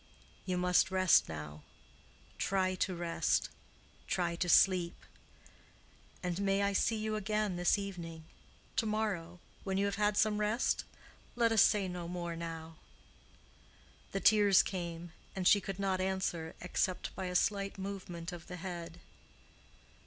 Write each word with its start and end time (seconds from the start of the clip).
"You 0.47 0.57
must 0.57 0.89
rest 0.89 1.29
now. 1.29 1.61
Try 2.39 2.73
to 2.73 2.95
rest: 2.95 3.49
try 4.07 4.35
to 4.37 4.49
sleep. 4.49 5.05
And 6.23 6.39
may 6.41 6.63
I 6.63 6.73
see 6.73 6.95
you 6.95 7.15
again 7.15 7.55
this 7.55 7.77
evening—to 7.77 8.85
morrow—when 8.87 9.77
you 9.77 9.85
have 9.85 9.97
had 9.97 10.17
some 10.17 10.39
rest? 10.39 10.85
Let 11.35 11.51
us 11.51 11.61
say 11.61 11.87
no 11.87 12.07
more 12.07 12.35
now." 12.35 12.77
The 14.11 14.19
tears 14.19 14.63
came, 14.63 15.11
and 15.35 15.47
she 15.47 15.61
could 15.61 15.77
not 15.77 16.01
answer 16.01 16.55
except 16.61 17.13
by 17.15 17.25
a 17.25 17.35
slight 17.35 17.77
movement 17.77 18.31
of 18.31 18.47
the 18.47 18.55
head. 18.57 19.01